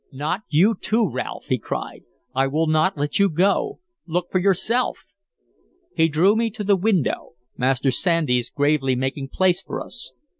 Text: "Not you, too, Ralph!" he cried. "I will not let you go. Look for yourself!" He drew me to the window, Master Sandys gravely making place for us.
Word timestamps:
"Not 0.11 0.41
you, 0.49 0.73
too, 0.73 1.07
Ralph!" 1.07 1.45
he 1.45 1.59
cried. 1.59 2.05
"I 2.33 2.47
will 2.47 2.65
not 2.65 2.97
let 2.97 3.19
you 3.19 3.29
go. 3.29 3.77
Look 4.07 4.31
for 4.31 4.39
yourself!" 4.39 5.05
He 5.93 6.07
drew 6.09 6.35
me 6.35 6.49
to 6.49 6.63
the 6.63 6.75
window, 6.75 7.33
Master 7.55 7.91
Sandys 7.91 8.49
gravely 8.49 8.95
making 8.95 9.29
place 9.29 9.61
for 9.61 9.79
us. 9.79 10.11